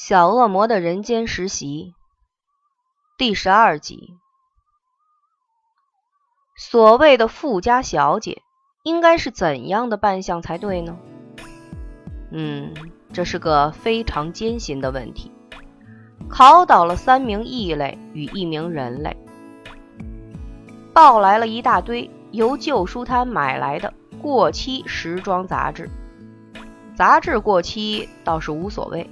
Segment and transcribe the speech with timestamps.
[0.00, 1.92] 小恶魔的人间实习
[3.18, 4.14] 第十二集。
[6.56, 8.40] 所谓的富家小姐，
[8.84, 10.96] 应该是怎样的扮相才对呢？
[12.30, 12.72] 嗯，
[13.12, 15.32] 这是个非常艰辛的问题，
[16.28, 19.16] 考倒了三名异类与一名人类，
[20.94, 23.92] 抱来了一大堆由旧书摊买来的
[24.22, 25.90] 过期时装杂志。
[26.94, 29.10] 杂志过期倒是无所谓。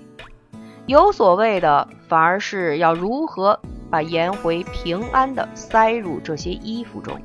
[0.87, 3.59] 有所谓的，反而是要如何
[3.91, 7.21] 把颜回平安地塞入这些衣服中。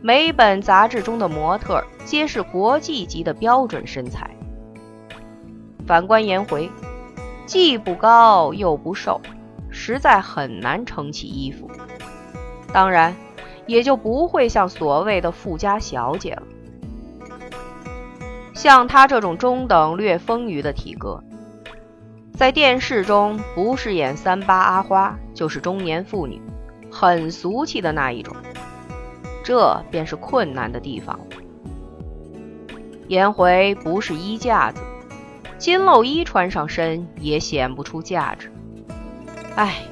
[0.00, 4.30] 每本杂志中的模特皆是国际级的标准身材。
[5.88, 6.70] 反观颜回，
[7.46, 9.20] 既不高又不瘦，
[9.68, 11.68] 实在很难撑起衣服。
[12.72, 13.16] 当然，
[13.66, 16.42] 也就不会像所谓的富家小姐了。
[18.54, 21.20] 像她这种中等略丰腴的体格。
[22.38, 26.40] 在电视中，不是演三八阿花，就是中年妇女，
[26.88, 28.36] 很俗气的那一种。
[29.42, 31.18] 这便是困难的地方。
[33.08, 34.80] 颜回不是衣架子，
[35.58, 38.52] 金漏衣穿上身也显不出价值。
[39.56, 39.82] 唉，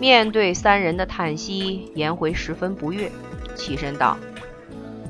[0.00, 3.12] 面对三人的叹息，颜回十分不悦，
[3.54, 4.16] 起身道：“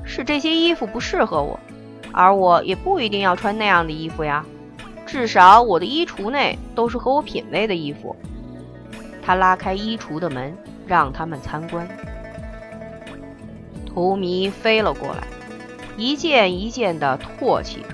[0.05, 1.59] 是这些衣服不适合我，
[2.11, 4.45] 而我也不一定要穿那样的衣服呀。”
[5.07, 8.15] 至少我的衣橱内都是合我品味的衣服。
[9.25, 10.55] 他拉开衣橱的门，
[10.85, 11.87] 让他们参观。
[13.85, 15.23] 荼蘼飞了过来，
[15.95, 17.87] 一件一件的唾弃着：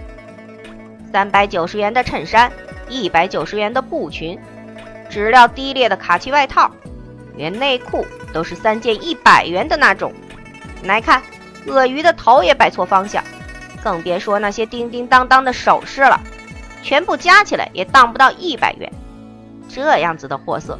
[1.12, 2.52] 三百九十元的衬衫，
[2.90, 4.38] 一百九十元的布裙，
[5.10, 6.70] 质料低劣的卡其外套，
[7.38, 10.12] 连内裤都是三件一百元的那种。
[10.84, 11.22] 来看，
[11.68, 13.24] 鳄鱼的头也摆错方向，
[13.84, 16.20] 更别说那些叮叮当当的首饰了。
[16.84, 18.92] 全部加起来也当不到一百元，
[19.70, 20.78] 这样子的货色，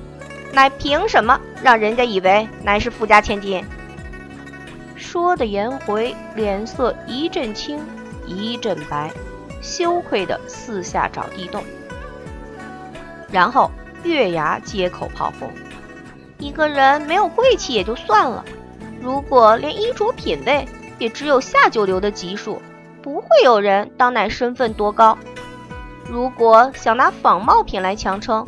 [0.52, 3.66] 乃凭什么让人家以为乃是富家千金？
[4.98, 7.80] 说的颜回脸色一阵青
[8.28, 9.10] 一阵白，
[9.62, 11.64] 羞愧的四下找地洞。
[13.32, 13.72] 然后
[14.04, 15.50] 月牙接口炮轰：
[16.38, 18.44] 一个人没有贵气也就算了，
[19.02, 20.68] 如果连衣着品味
[21.00, 22.62] 也只有下九流的级数，
[23.02, 25.18] 不会有人当乃身份多高。
[26.10, 28.48] 如果想拿仿冒品来强撑，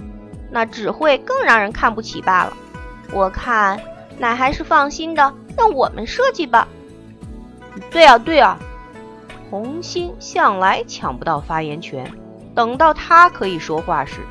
[0.51, 2.53] 那只会更让人看不起罢了。
[3.11, 3.79] 我看，
[4.17, 6.67] 奶还是放心的让我们设计吧。
[7.89, 8.57] 对啊，对啊，
[9.49, 12.11] 红心向来抢不到发言权，
[12.53, 14.21] 等到他可以说话时，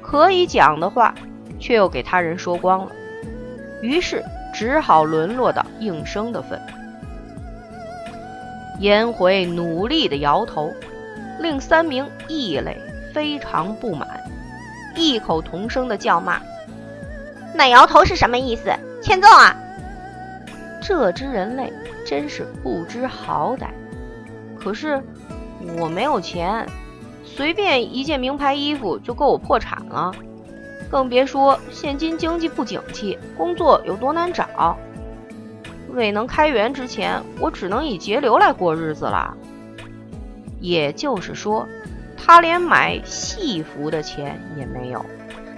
[0.00, 1.14] 可以讲的话
[1.58, 2.92] 却又给他人说光了，
[3.82, 4.22] 于是
[4.54, 6.60] 只好沦落到应声的份。
[8.78, 10.72] 颜回努力的摇头。
[11.40, 12.80] 令三名异类
[13.12, 14.08] 非常不满，
[14.94, 16.40] 异口同声的叫骂
[17.54, 18.70] ：“那摇头是什么意思？
[19.02, 19.56] 欠揍啊！”
[20.80, 21.72] 这只人类
[22.04, 23.68] 真是不知好歹。
[24.58, 25.02] 可是
[25.78, 26.66] 我没有钱，
[27.24, 30.12] 随便一件名牌衣服就够我破产了，
[30.90, 34.76] 更别说现今经济不景气，工作有多难找。
[35.90, 39.36] 未能开源之前，我只能以节流来过日子了。
[40.62, 41.68] 也就是说，
[42.16, 45.04] 他连买戏服的钱也没有，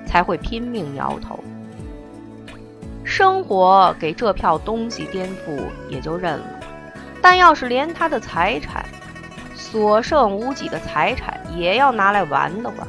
[0.07, 1.39] 才会拼命摇头。
[3.05, 6.47] 生活给这票东西颠覆也就认了，
[7.21, 8.83] 但要是连他的财产
[9.55, 12.89] 所剩无几的财产也要拿来玩的话，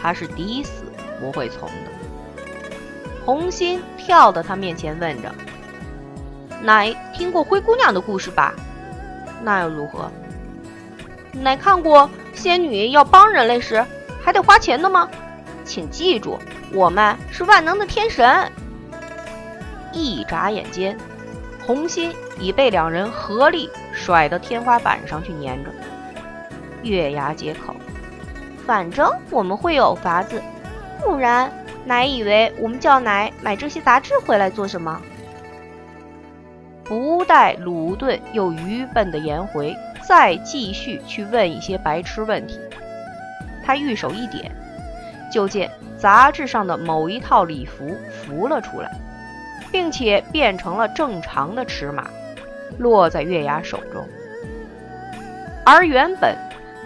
[0.00, 0.84] 他是抵死
[1.18, 2.44] 不会从的。
[3.24, 5.34] 红心跳到他面前问着
[6.62, 8.54] ：“乃听过灰姑娘的故事吧？
[9.42, 10.10] 那又如何？”
[11.40, 13.84] 乃看过仙女要帮人类时
[14.22, 15.08] 还得花钱的吗？
[15.64, 16.38] 请记住，
[16.72, 18.50] 我们是万能的天神。
[19.92, 20.96] 一眨眼间，
[21.66, 25.70] 红心已被两人合力甩到天花板上去粘着。
[26.82, 27.74] 月牙接口
[28.66, 30.42] ：“反正我们会有法子，
[31.00, 31.52] 不然
[31.84, 35.00] 乃以为我们叫乃买这些杂志回来做什么？”
[36.84, 39.76] 不带鲁钝又愚笨的颜回。
[40.08, 42.58] 再继续去问一些白痴问题，
[43.62, 44.50] 他玉手一点，
[45.30, 48.90] 就见杂志上的某一套礼服浮了出来，
[49.70, 52.08] 并且变成了正常的尺码，
[52.78, 54.02] 落在月牙手中。
[55.66, 56.34] 而原本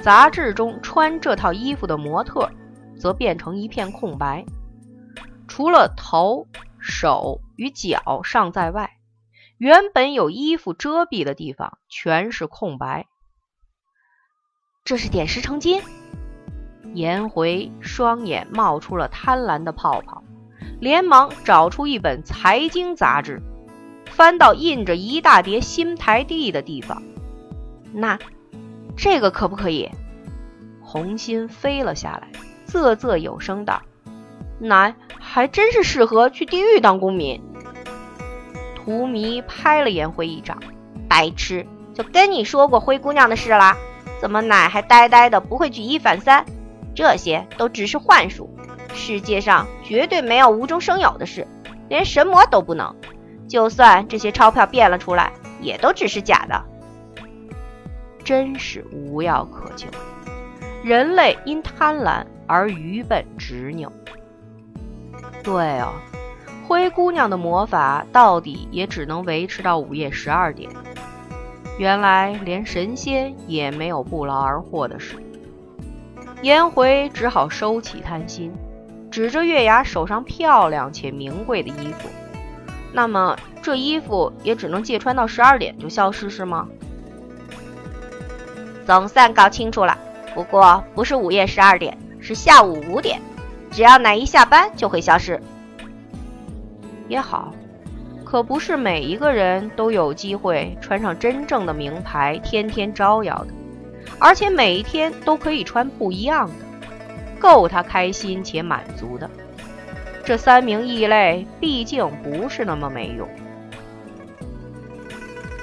[0.02, 2.50] 杂志中穿这套衣服的模特，
[2.98, 4.44] 则变成一片空白，
[5.46, 6.48] 除了头、
[6.80, 8.90] 手与脚尚在外，
[9.58, 13.06] 原本有衣服遮蔽的地方全是空白。
[14.84, 15.80] 这是点石成金，
[16.92, 20.24] 颜回双眼冒出了贪婪的泡泡，
[20.80, 23.40] 连忙找出一本财经杂志，
[24.10, 27.00] 翻到印着一大叠新台地的地方。
[27.92, 28.18] 那，
[28.96, 29.88] 这个可不可以？
[30.80, 32.28] 红心飞了下来，
[32.66, 33.82] 啧啧有声道
[34.58, 37.40] ：“乃还真是适合去地狱当公民。”
[38.74, 40.60] 荼蘼拍了颜回一掌
[41.08, 41.64] ：“白痴！
[41.94, 43.76] 就跟你说过灰姑娘的事啦，
[44.22, 46.44] 怎么奶还呆呆的不会举一反三？
[46.94, 48.48] 这些都只是幻术，
[48.94, 51.44] 世界上绝对没有无中生有的事，
[51.88, 52.94] 连神魔都不能。
[53.48, 56.62] 就算这些钞票变了出来，也都只是假的。
[58.22, 59.88] 真是无药可救。”
[60.84, 63.90] 人类因贪婪而愚笨执拗。
[65.42, 65.94] 对哦，
[66.68, 70.70] 灰姑娘的魔法到底也只能维持到午夜十二点。
[71.78, 75.16] 原来连神仙也没有不劳而获的事。
[76.42, 78.52] 颜回只好收起贪心，
[79.10, 82.08] 指着月牙手上漂亮且名贵的衣服。
[82.92, 86.68] 那么这衣服也只能借穿到十二点就消失是吗？
[88.84, 89.96] 总算搞清楚了。
[90.34, 93.20] 不过不是午夜十二点，是下午五点。
[93.70, 95.40] 只要奶一下班就会消失。
[97.08, 97.52] 也好，
[98.32, 103.52] 可不是每一个人都有机会穿上真正的名牌，天天招摇的，
[104.18, 106.54] 而且每一天都可以穿不一样的，
[107.38, 109.28] 够他开心且满足的。
[110.24, 113.28] 这三名异类毕竟不是那么没用。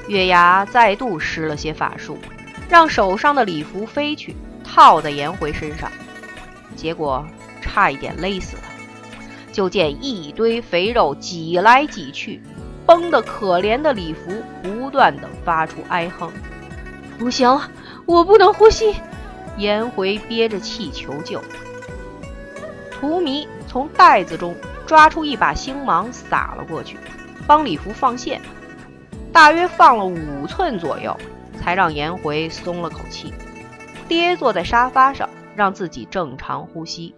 [0.08, 2.20] 月牙再度施了些法术，
[2.70, 4.36] 让手上的礼服飞去。
[4.64, 5.92] 套在颜回身上，
[6.76, 7.26] 结果
[7.62, 8.70] 差一点勒死他。
[9.52, 12.40] 就见一堆肥肉挤来挤去，
[12.90, 14.32] 绷得可怜的礼服
[14.64, 16.32] 不断的发出哀哼
[17.20, 17.48] ：“不行，
[18.08, 18.96] 我不能呼吸！”
[19.58, 21.40] 颜回憋着气求救。
[22.90, 24.56] 荼蘼从袋子中
[24.88, 26.98] 抓出一把星芒，撒了过去，
[27.46, 28.42] 帮礼服放线。
[29.32, 31.16] 大约放了五寸左右，
[31.62, 33.32] 才让颜回松了口气。
[34.08, 37.14] 跌坐在沙发上，让自己正常呼吸。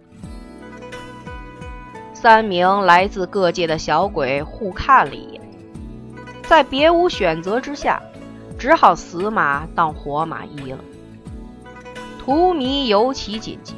[2.12, 5.31] 三名来自各界的小鬼互看了一，
[6.52, 7.98] 在别无选择之下，
[8.58, 10.78] 只好死马当活马医了。
[12.22, 13.74] 荼蘼尤其紧急，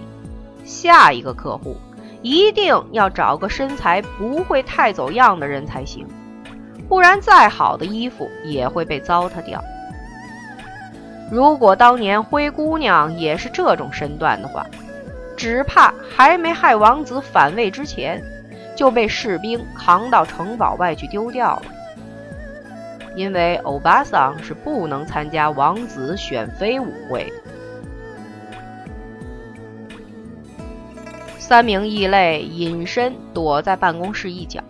[0.64, 1.76] 下一个客户
[2.20, 6.04] 一定要找个身材不会太走样的人才行，
[6.88, 9.62] 不然再好的衣服也会被糟蹋掉。
[11.30, 14.66] 如果当年灰姑娘也是这种身段的话，
[15.36, 18.20] 只怕还没害王子反位之前，
[18.74, 21.62] 就被士兵扛到城堡外去丢掉了。
[23.16, 27.32] 因为欧巴桑是不能参加王子选妃舞会。
[31.38, 34.62] 三名异类隐身躲在办公室一角，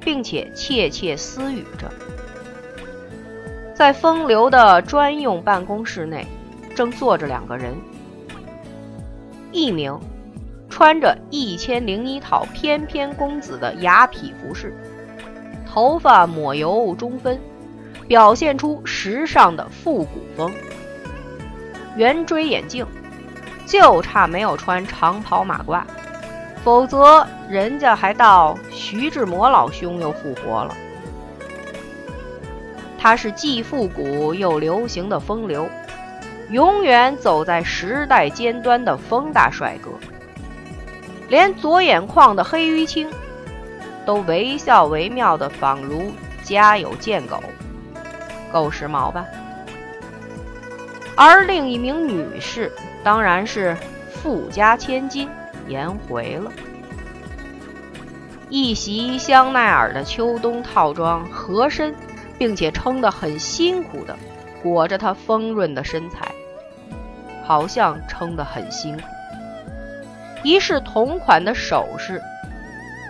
[0.00, 1.90] 并且窃窃私语着。
[3.74, 6.26] 在风流的专用办公室内，
[6.76, 7.74] 正坐着两个人。
[9.50, 9.98] 一名
[10.68, 14.76] 穿着一千零一套翩翩公子的雅痞服饰，
[15.66, 17.40] 头发抹油中分，
[18.06, 20.52] 表现出时尚的复古风。
[21.96, 22.86] 圆锥眼镜，
[23.66, 25.82] 就差没有穿长袍马褂，
[26.62, 30.74] 否则人家还道徐志摩老兄又复活了。
[32.98, 35.68] 他是既复古又流行的风流，
[36.50, 39.90] 永远走在时代尖端的风大帅哥。
[41.28, 43.08] 连左眼眶的黑淤青，
[44.04, 47.42] 都惟肖惟妙的，仿如家有贱狗，
[48.54, 49.26] 够时髦吧？
[51.16, 52.70] 而另一名女士，
[53.02, 53.76] 当然是
[54.12, 55.28] 富家千金
[55.66, 56.52] 颜回了。
[58.48, 61.92] 一袭香奈儿的秋冬套装，合身。
[62.36, 64.16] 并且撑得很辛苦的
[64.60, 66.26] 裹着她丰润的身材，
[67.44, 69.02] 好像撑得很辛苦。
[70.42, 72.20] 一式同款的首饰，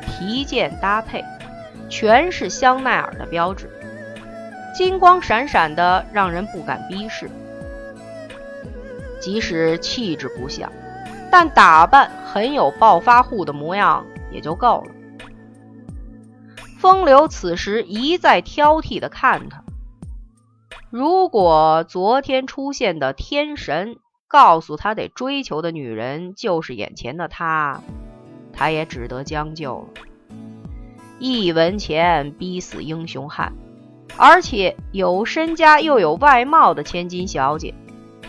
[0.06, 1.24] 提件搭配，
[1.88, 3.70] 全是香奈儿的标志，
[4.74, 7.30] 金光闪闪的，让人不敢逼视。
[9.20, 10.70] 即使气质不像，
[11.30, 14.90] 但打扮很有暴发户的模样也就够了。
[16.78, 19.62] 风流此时一再挑剔的看他。
[20.90, 23.96] 如果昨天出现的天神
[24.28, 27.80] 告诉他得追求的女人就是眼前的他，
[28.52, 29.88] 他也只得将就了。
[31.18, 33.54] 一文钱逼死英雄汉，
[34.16, 37.74] 而且有身家又有外貌的千金小姐，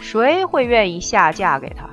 [0.02, 1.90] 谁会愿意下嫁给他？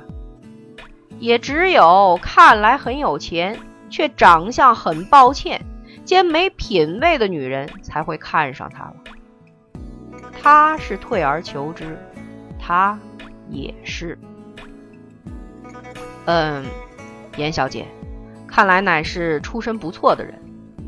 [1.19, 3.59] 也只有看来很有钱，
[3.89, 5.61] 却长相很抱歉
[6.03, 8.95] 兼没品位的女人才会看上他了。
[10.41, 11.97] 他是退而求之，
[12.59, 12.99] 他
[13.49, 14.17] 也是。
[16.25, 16.65] 嗯，
[17.37, 17.85] 严小姐，
[18.47, 20.37] 看来乃是出身不错的人，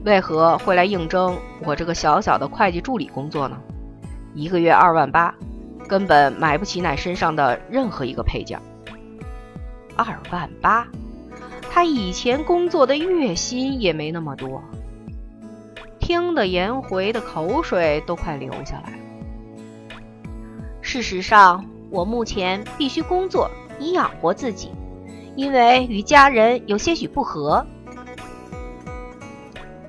[0.05, 3.57] 为何会来应征我这个小小的会计助理工作呢？
[4.35, 5.33] 一个月二万八，
[5.87, 8.59] 根本买不起乃身上的任何一个配件。
[9.95, 10.87] 二万八，
[11.71, 14.63] 他以前工作的月薪也没那么多。
[15.99, 18.93] 听得颜回的口水都快流下来。
[20.81, 24.69] 事实上，我目前必须工作以养活自己，
[25.35, 27.65] 因为与家人有些许不和。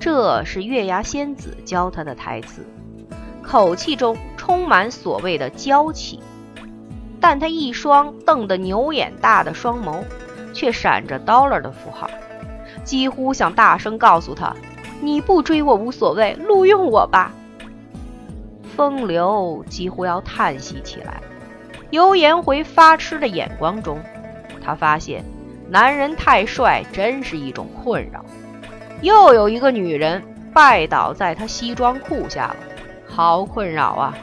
[0.06, 2.64] 这是月牙仙子教他的台词，
[3.42, 6.20] 口气中充满所谓的娇气，
[7.20, 10.04] 但他一双瞪得牛眼大的双眸，
[10.52, 12.08] 却闪着 dollar 的符号，
[12.84, 14.54] 几乎想大声告诉他
[15.02, 17.32] ：“你不追我无所谓，录用我吧。”
[18.76, 21.20] 风流几乎要叹息起来。
[21.90, 23.98] 由颜回发痴的眼光中，
[24.64, 25.24] 他发现
[25.68, 28.24] 男人太帅真是一种困扰。
[29.02, 30.22] 又有一个女人
[30.52, 32.56] 拜倒在他西装裤下了，
[33.06, 34.14] 好困扰啊！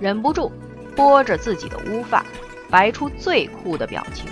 [0.00, 0.50] 忍不住
[0.94, 2.24] 拨着自己的乌发，
[2.70, 4.26] 摆出最酷的表情。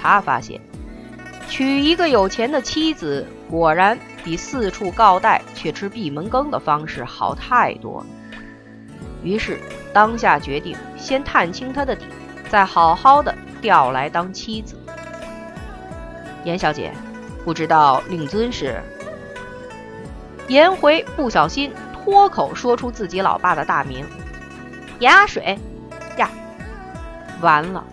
[0.00, 0.60] 他发现
[1.48, 3.98] 娶一个有钱的妻子，果然。
[4.24, 8.04] 比四处告贷却吃闭门羹的方式好太多。
[9.22, 9.60] 于是
[9.92, 12.06] 当下决定先探清他的底，
[12.48, 14.76] 再好好的调来当妻子。
[16.42, 16.90] 严小姐，
[17.46, 18.82] 不知道令尊是？
[20.48, 24.04] 颜回不小心脱口说出自己老爸的大名，
[24.98, 25.56] 颜阿水。
[26.18, 26.28] 呀，
[27.40, 27.84] 完了！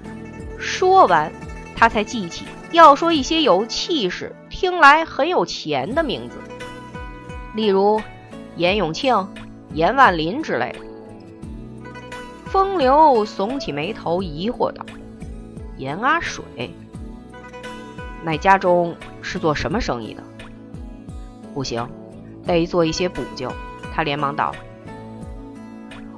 [0.58, 1.32] 说完，
[1.76, 4.36] 他才记起要说一些有气势。
[4.50, 6.38] 听来很有钱的名字，
[7.54, 8.02] 例如
[8.56, 9.28] 颜永庆、
[9.74, 10.80] 颜万林之类的。
[12.48, 14.84] 风流耸起眉头，疑惑道
[15.78, 16.44] ：“颜阿水，
[18.24, 20.22] 乃家中是做什么生意的？
[21.56, 21.88] 不行，
[22.46, 23.52] 得做一些补救。”
[23.96, 24.54] 他连忙道：“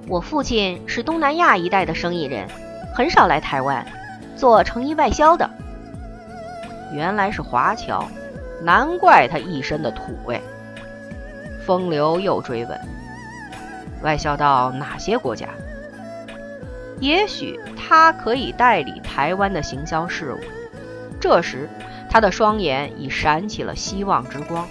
[0.09, 2.45] 我父亲是东南亚一带的生意人，
[2.93, 3.85] 很少来台湾，
[4.35, 5.49] 做成衣外销的。
[6.93, 8.05] 原来是华侨。”
[8.63, 10.41] 难怪他一身的土味。
[11.65, 12.79] 风流又追问
[14.01, 15.49] ：“外销到哪些国家？
[16.99, 20.39] 也许他可以代理台湾的行销事务。”
[21.19, 21.69] 这时，
[22.15, 24.65] 他的双眼已闪起了希望之光。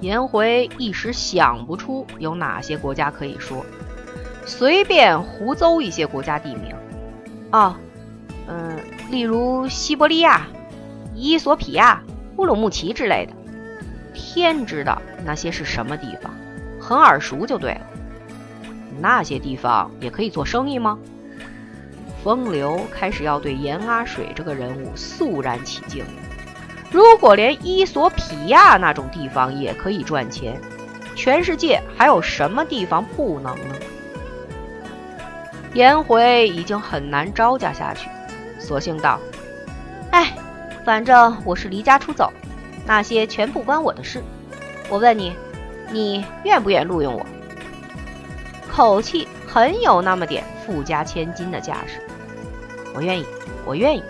[0.00, 3.64] 颜回一时想不出有哪些国家可以说，
[4.44, 6.74] 随便胡诌一些国家地名。
[7.52, 7.78] 啊，
[8.48, 8.80] 嗯，
[9.12, 10.44] 例如西伯利亚。
[11.14, 12.02] 伊索比亚、
[12.36, 13.32] 乌鲁木齐之类的，
[14.12, 16.34] 天知道那些是什么地方，
[16.80, 17.80] 很耳熟就对了。
[19.00, 20.98] 那些地方也可以做生意吗？
[22.24, 26.02] 风流开始要对严阿水这个人物肃然起敬。
[26.90, 30.58] 如果连伊索匹亚那种地方也可以赚钱，
[31.14, 33.74] 全世界还有什么地方不能呢？
[35.74, 38.08] 颜回已经很难招架下去，
[38.58, 39.20] 索性道
[40.10, 40.34] ：“哎。”
[40.82, 42.30] 反正我是离家出走，
[42.86, 44.22] 那些全不关我的事。
[44.90, 45.34] 我问你，
[45.90, 47.26] 你愿不愿录用我？
[48.70, 52.02] 口气很有那么点富家千金的架势。
[52.94, 53.26] 我愿意，
[53.66, 54.02] 我愿意。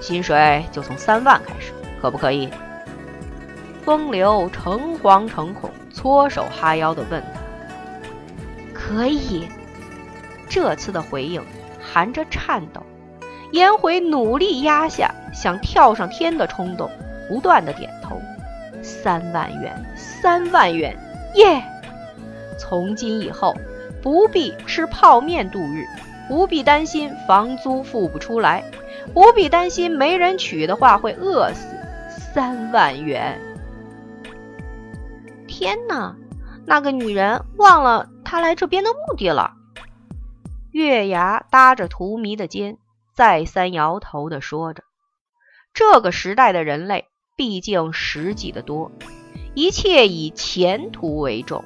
[0.00, 2.48] 薪水就从三万开始，可不可以？
[3.84, 7.40] 风流诚惶诚恐，搓手哈腰地问他
[8.72, 9.48] ：“可以？”
[10.48, 11.42] 这次的回应
[11.80, 12.82] 含着颤抖。
[13.52, 16.88] 颜回努力压下想跳上天的冲动，
[17.28, 18.20] 不断的点头。
[18.82, 20.96] 三万元，三万元，
[21.34, 21.62] 耶！
[22.58, 23.54] 从今以后，
[24.00, 25.84] 不必吃泡面度日，
[26.30, 28.62] 不必担心房租付不出来，
[29.12, 31.74] 不必担心没人娶的话会饿死。
[32.08, 33.40] 三万元！
[35.48, 36.14] 天哪，
[36.64, 39.54] 那个女人忘了她来这边的目的了。
[40.70, 42.78] 月牙搭着荼蘼的肩。
[43.12, 44.84] 再三摇头的说着
[45.74, 47.06] ：“这个时代的人类
[47.36, 48.92] 毕竟实际的多，
[49.54, 51.64] 一切以前途为重，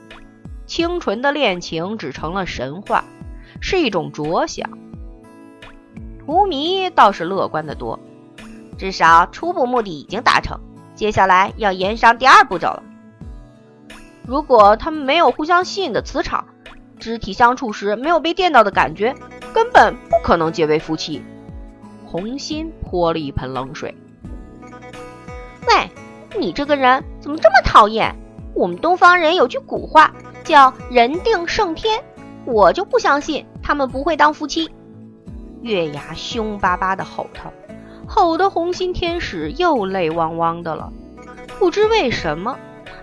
[0.66, 3.04] 清纯的恋情只成了神话，
[3.60, 4.68] 是一种着想。”
[6.26, 7.98] 荼蘼倒是乐观的多，
[8.78, 10.58] 至少初步目的已经达成，
[10.94, 12.82] 接下来要延上第二步骤了。
[14.26, 16.46] 如果他们没有互相吸引的磁场，
[16.98, 19.14] 肢体相处时没有被电到的感觉，
[19.52, 21.22] 根本不可能结为夫妻。
[22.06, 23.94] 红心泼了一盆冷水。
[25.66, 25.90] 喂，
[26.38, 28.14] 你这个人怎么这么讨厌？
[28.54, 32.02] 我们东方人有句古话叫“人定胜天”，
[32.46, 34.70] 我就不相信他们不会当夫妻。
[35.62, 37.50] 月牙凶巴巴的吼他，
[38.06, 40.92] 吼得红心天使又泪汪汪的了。
[41.58, 42.58] 不知为什么，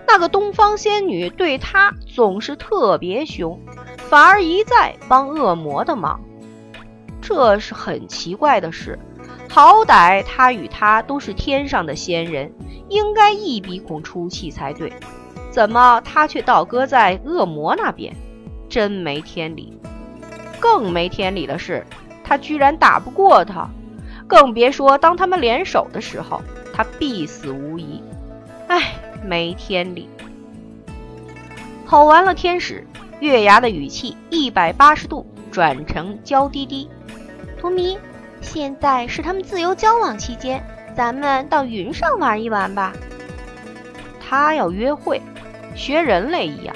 [0.06, 3.58] 那个东方仙女对他总是特别凶，
[3.96, 6.20] 反而一再帮恶魔的忙。
[7.20, 8.98] 这是很奇怪的事。
[9.48, 12.52] 好歹他与他都是天上的仙人，
[12.88, 14.92] 应该一鼻孔出气才对。
[15.50, 18.14] 怎么他却倒搁在恶魔那边？
[18.72, 19.78] 真没天理！
[20.58, 21.84] 更没天理的是，
[22.24, 23.68] 他居然打不过他，
[24.26, 26.40] 更别说当他们联手的时候，
[26.72, 28.02] 他必死无疑。
[28.68, 30.08] 唉，没天理！
[31.84, 32.86] 吼完了天使，
[33.20, 36.88] 月牙的语气一百八十度转成娇滴滴
[37.60, 37.98] ：“图迷，
[38.40, 40.64] 现在是他们自由交往期间，
[40.96, 42.94] 咱们到云上玩一玩吧。”
[44.18, 45.20] 他要约会。
[45.74, 46.74] 学人类一样，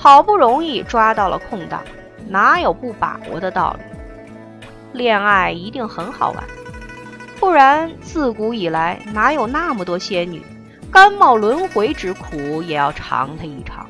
[0.00, 1.82] 好不容易抓到了空档，
[2.28, 3.84] 哪有不把握的道理？
[4.92, 6.44] 恋爱一定很好玩，
[7.40, 10.40] 不然自古以来哪有那么多仙女，
[10.92, 13.84] 甘冒轮回之苦也要尝它一尝。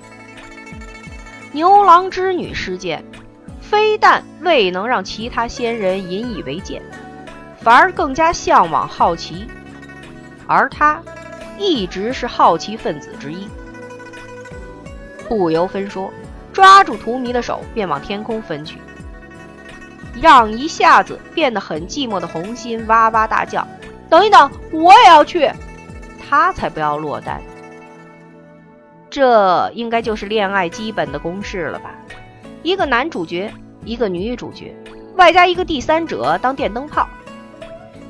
[1.53, 3.05] 牛郎织女事件，
[3.61, 6.81] 非但未能让其他仙人引以为戒，
[7.61, 9.47] 反而更加向往好奇，
[10.47, 11.03] 而他
[11.59, 13.47] 一直是好奇分子之一。
[15.29, 16.13] 不由分说，
[16.53, 18.79] 抓住荼蘼的手便往天空分去，
[20.21, 23.67] 让一下子变得很寂寞的红心哇哇大叫
[24.09, 25.51] ：“等一等，我也要去！”
[26.29, 27.41] 他才不要落单。
[29.11, 31.95] 这应该就是恋爱基本的公式了吧？
[32.63, 33.53] 一个男主角，
[33.85, 34.75] 一个女主角，
[35.17, 37.09] 外加一个第三者当电灯泡。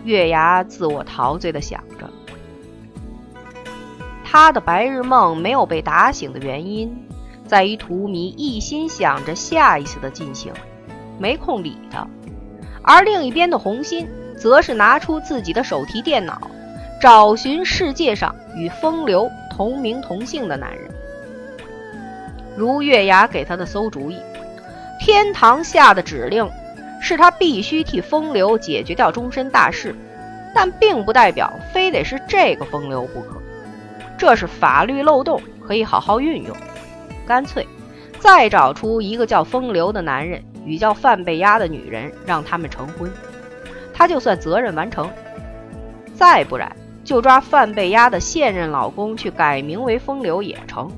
[0.04, 2.10] 月牙自我陶醉的想着，
[4.25, 6.97] 他的白日梦没有被打醒的原因。
[7.49, 10.52] 在于荼蘼一心想着下一次的进行，
[11.19, 12.06] 没空理他；
[12.82, 14.06] 而另一边的红心，
[14.39, 16.39] 则是拿出自己的手提电脑，
[17.00, 20.91] 找寻世界上与风流同名同姓的男人。
[22.54, 24.19] 如月牙给他的馊主意，
[25.00, 26.47] 天堂下的指令
[27.00, 29.95] 是他必须替风流解决掉终身大事，
[30.54, 33.41] 但并不代表非得是这个风流不可。
[34.19, 36.54] 这是法律漏洞，可以好好运用。
[37.28, 37.67] 干脆，
[38.19, 43.10] 再找出一个叫风流的男人与叫范贝丫的女人，让他们成婚，
[43.93, 45.10] 他就算责任完成。
[46.14, 50.91] 再不然，就抓范贝丫的现任老公去改名为风流也成。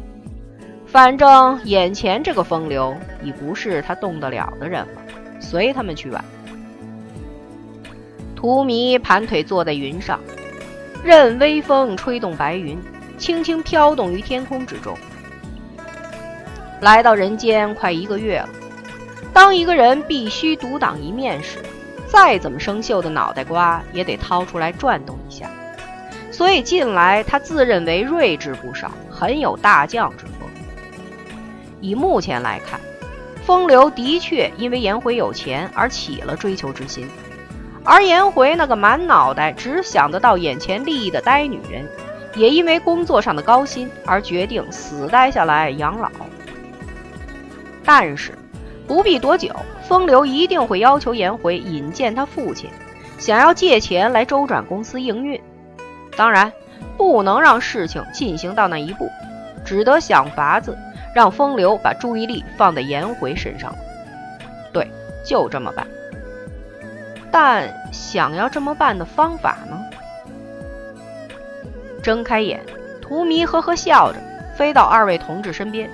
[0.86, 4.88] 反正眼前这个风流已不是他动得了的人了，
[5.40, 6.24] 随他们去吧。
[8.36, 10.18] 荼蘼盘腿坐在云上，
[11.04, 12.78] 任微风吹动白云，
[13.18, 14.96] 轻轻飘动于天空之中。
[16.80, 18.48] 来到人间快一个月了，
[19.34, 21.58] 当一个人必须独当一面时，
[22.06, 25.50] 再怎么生锈的脑袋瓜也得掏出来转动一下。
[26.32, 30.48] 所以近来他自认为睿智不少，很有大将之风。
[31.82, 32.80] 以目前来看，
[33.44, 37.06] 风流的确因为颜回有钱而起了追求之心，
[37.84, 41.86] 而颜回那个满脑袋只想得到眼前利益的呆女人，
[42.34, 46.10] 也因为工作上的高薪而决定死待下来养老。
[47.92, 48.38] 但是，
[48.86, 52.70] 不必多久，风流一定会要求颜回引荐他父亲，
[53.18, 55.40] 想要借钱来周转公司营运。
[56.16, 56.52] 当然，
[56.96, 59.10] 不能让事情进行到那一步，
[59.64, 60.78] 只得想法子
[61.12, 63.74] 让风流把注意力放在颜回身上。
[64.72, 64.88] 对，
[65.26, 65.84] 就这么办。
[67.32, 69.76] 但想要这么办的方法呢？
[72.04, 72.60] 睁开眼，
[73.02, 74.20] 荼蘼呵呵笑着
[74.54, 75.90] 飞到二位同志身边。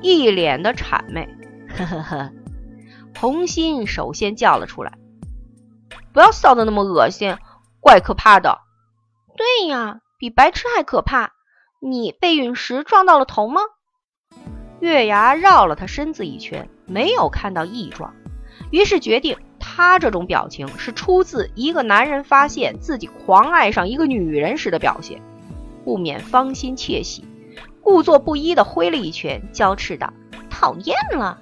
[0.00, 1.28] 一脸的谄媚，
[1.84, 2.32] 呵呵呵。
[3.18, 4.98] 红心首先叫了出来
[6.12, 7.36] ：“不要笑得那么恶心，
[7.80, 8.60] 怪可怕的。
[9.36, 11.32] ”“对呀，比白痴还可怕。
[11.80, 13.60] ”“你被陨石撞到了头吗？”
[14.80, 18.14] 月牙绕了他身子一圈，没有看到异状，
[18.70, 25.20] 于是决定他这种表情是出自一个男人发现自己狂爱上一个女人时的表现，
[25.84, 27.26] 不免芳心窃喜。
[27.80, 30.12] 故作不依的挥了一拳，娇斥道
[30.50, 31.40] ：“讨厌了！”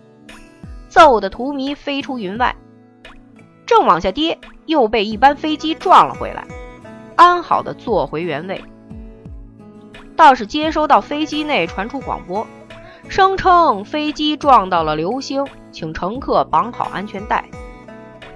[0.96, 2.56] 揍得荼蘼飞出云外，
[3.66, 6.46] 正往下跌，又被一班飞机撞了回来，
[7.16, 8.64] 安好的坐回原位。
[10.16, 12.46] 倒是接收到飞机内传出广播，
[13.10, 17.44] 声称飞机撞到了流星，请乘客绑好安全带。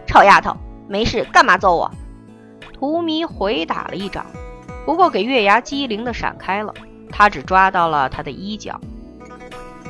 [0.07, 0.55] 臭丫头，
[0.87, 1.91] 没事干嘛揍我？
[2.75, 4.27] 荼蘼回打了一掌，
[4.85, 6.75] 不过给月牙机灵的闪开了，
[7.09, 8.79] 他只抓到了他的衣角。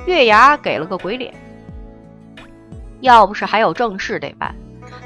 [0.07, 1.35] 月牙给了个鬼脸，
[3.01, 4.55] 要不是还有正事得办，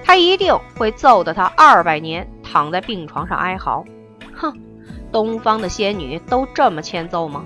[0.04, 3.84] 他一定会揍得他二百年躺在病床上哀嚎。
[4.34, 4.52] 哼，
[5.12, 7.44] 东方的仙女都这么欠揍吗？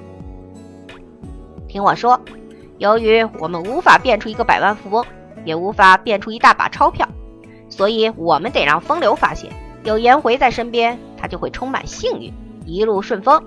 [1.68, 2.18] 听我说，
[2.78, 5.04] 由于我们无法变出一个百万富翁，
[5.44, 7.06] 也无法变出一大把钞票，
[7.68, 9.52] 所以我们得让风流发现。
[9.84, 12.32] 有颜回在身边，他就会充满幸运，
[12.64, 13.42] 一路顺风，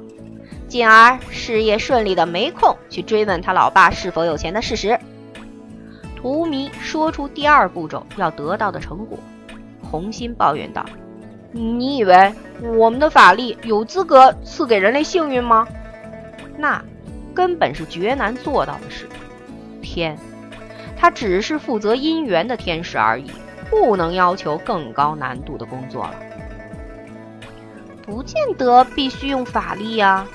[0.68, 5.00] 进而事业顺利的没空去追问他老爸是否有钱的事实。
[6.22, 9.18] 荼蘼说出第二步骤要得到的成果，
[9.82, 10.86] 红心抱怨道
[11.52, 15.68] ：“你以为我们的法力有资格赐给人类幸运吗？
[16.58, 16.84] 那
[17.34, 19.10] 根本是绝难做到的事。
[19.82, 20.16] 天，
[20.96, 23.32] 他只是负责姻缘的天使而已，
[23.70, 26.14] 不能要求更高难度的工作了。”
[28.06, 30.28] 不见得必须用法力呀，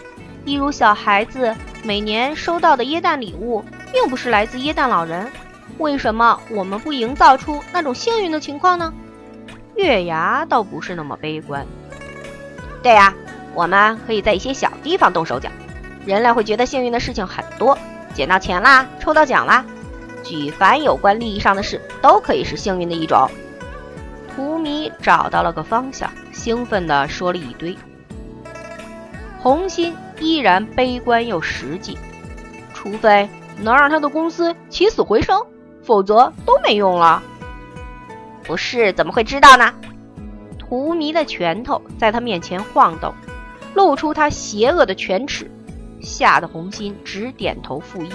[0.45, 5.31] 一如小孩子每年收到的耶诞礼物，并不是来自耶诞老人。
[5.79, 8.93] 为什么我们不营造出那种幸运的情况呢？
[9.75, 11.67] 月牙倒不是那么悲观。
[12.83, 13.15] 对呀，
[13.55, 15.51] 我们可以在一些小地方动手脚，
[16.05, 17.77] 人类会觉得幸运的事情很多，
[18.15, 19.65] 捡到钱啦，抽到奖啦，
[20.23, 23.31] 举凡有关利益上的事，都可以是幸运的一种。
[24.35, 26.11] 图米找到了个方向。
[26.33, 27.77] 兴奋地说了一堆，
[29.41, 31.99] 红心依然悲观又实际，
[32.73, 35.45] 除非能让他的公司起死回生，
[35.87, 37.23] 否则都没用了。
[38.43, 39.73] 不是，怎么会知道呢？
[40.59, 43.15] 荼蘼的拳头在他面前晃动，
[43.75, 45.49] 露出他邪恶的犬齿，
[46.01, 48.11] 吓得红心直点头附议。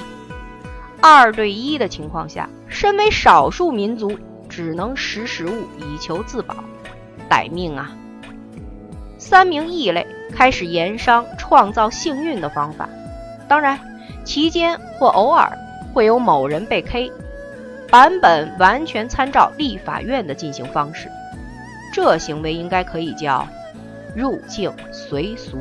[1.01, 4.17] 二对一的情况下，身为少数民族，
[4.49, 6.55] 只能识时务以求自保，
[7.29, 7.91] 歹命啊！
[9.17, 12.88] 三名异类开始研商创造幸运的方法，
[13.47, 13.79] 当然，
[14.25, 15.57] 期间或偶尔
[15.93, 17.12] 会有某人被 K，
[17.91, 21.10] 版本完全参照立法院的进行方式，
[21.93, 23.45] 这行为应该可以叫
[24.15, 25.58] 入境随俗。